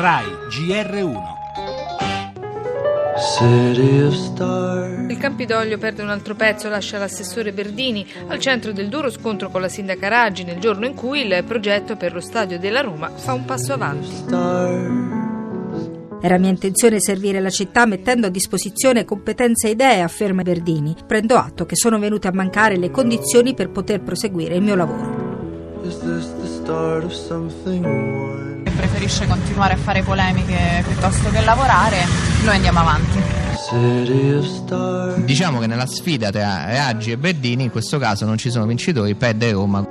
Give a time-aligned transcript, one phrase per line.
[0.00, 1.36] RAI GR1
[5.08, 9.60] il Campidoglio perde un altro pezzo, lascia l'assessore Berdini al centro del duro scontro con
[9.60, 13.32] la sindaca Raggi nel giorno in cui il progetto per lo stadio della Roma fa
[13.32, 14.08] un passo avanti.
[16.22, 20.94] Era mia intenzione servire la città mettendo a disposizione competenze e idee, afferma Berdini.
[21.08, 25.17] Prendo atto che sono venute a mancare le condizioni per poter proseguire il mio lavoro
[28.78, 32.04] preferisce continuare a fare polemiche piuttosto che lavorare,
[32.44, 33.18] noi andiamo avanti.
[35.24, 39.14] Diciamo che nella sfida tra Raggi e Berdini in questo caso non ci sono vincitori,
[39.14, 39.86] perde Roma.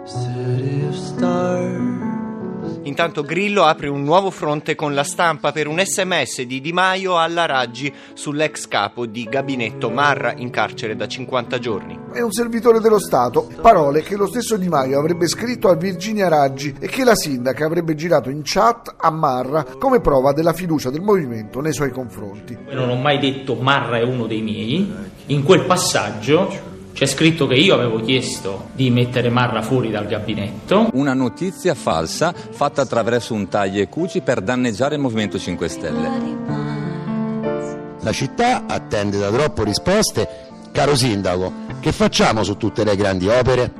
[2.88, 7.18] Intanto Grillo apre un nuovo fronte con la stampa per un sms di Di Maio
[7.20, 12.00] alla Raggi sull'ex capo di gabinetto Marra in carcere da 50 giorni.
[12.13, 16.30] È un servitore dello Stato, parole che lo stesso Di Maio avrebbe scritto a Virginia
[16.30, 20.90] Raggi e che la sindaca avrebbe girato in chat a Marra come prova della fiducia
[20.90, 22.57] del movimento nei suoi confronti.
[22.70, 24.90] Non ho mai detto Marra è uno dei miei,
[25.26, 30.90] in quel passaggio c'è scritto che io avevo chiesto di mettere Marra fuori dal gabinetto.
[30.93, 36.09] Una notizia falsa fatta attraverso un taglio e cuci per danneggiare il Movimento 5 Stelle.
[38.01, 40.27] La città attende da troppo risposte.
[40.71, 43.71] Caro sindaco, che facciamo su tutte le grandi opere?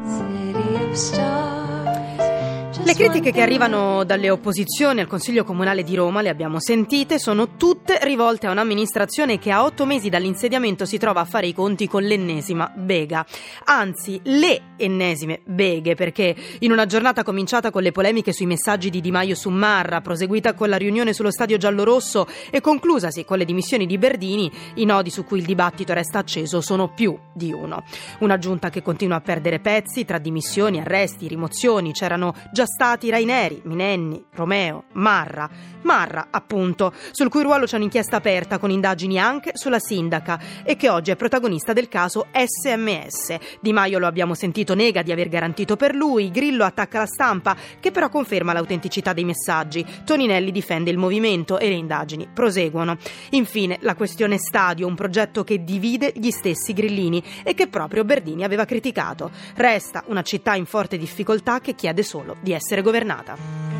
[2.88, 7.57] Le critiche che arrivano dalle opposizioni al Consiglio Comunale di Roma, le abbiamo sentite, sono
[7.57, 11.85] tutte rivolte a un'amministrazione che a otto mesi dall'insediamento si trova a fare i conti
[11.89, 13.25] con l'ennesima bega.
[13.65, 19.02] Anzi, le ennesime beghe, perché in una giornata cominciata con le polemiche sui messaggi di
[19.02, 23.43] Di Maio su Marra, proseguita con la riunione sullo stadio giallorosso e conclusasi con le
[23.43, 27.83] dimissioni di Berdini, i nodi su cui il dibattito resta acceso sono più di uno.
[28.19, 33.61] Una giunta che continua a perdere pezzi tra dimissioni, arresti, rimozioni, c'erano già stati Raineri,
[33.64, 35.50] Minenni, Romeo, Marra.
[35.81, 40.89] Marra, appunto, sul cui ruolo c'è un'inchiesta aperta con indagini anche sulla sindaca e che
[40.89, 43.36] oggi è protagonista del caso SMS.
[43.61, 47.55] Di Maio lo abbiamo sentito nega di aver garantito per lui, Grillo attacca la stampa
[47.80, 49.83] che però conferma l'autenticità dei messaggi.
[50.05, 52.98] Toninelli difende il movimento e le indagini proseguono.
[53.32, 58.43] Infine, la questione stadio, un progetto che divide gli stessi grillini e che proprio Berdini
[58.43, 59.32] aveva criticato.
[59.55, 63.77] Resta una città in forte difficoltà che chiede solo di essere essere governata.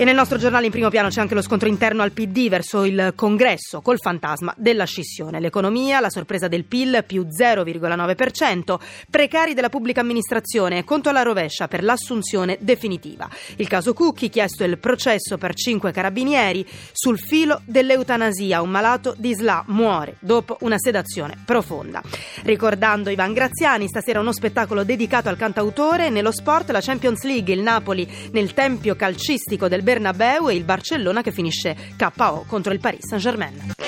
[0.00, 2.84] E nel nostro giornale in primo piano c'è anche lo scontro interno al PD verso
[2.84, 5.40] il congresso col fantasma della scissione.
[5.40, 8.78] L'economia, la sorpresa del PIL più 0,9%,
[9.10, 13.28] precari della pubblica amministrazione, conto alla rovescia per l'assunzione definitiva.
[13.56, 18.62] Il caso Cucchi, chiesto il processo per cinque carabinieri sul filo dell'eutanasia.
[18.62, 22.00] Un malato di SLA muore dopo una sedazione profonda.
[22.44, 26.08] Ricordando Ivan Graziani, stasera uno spettacolo dedicato al cantautore.
[26.08, 31.22] Nello sport la Champions League, il Napoli nel tempio calcistico del Bernabeu e il Barcellona
[31.22, 33.87] che finisce KO contro il Paris Saint-Germain.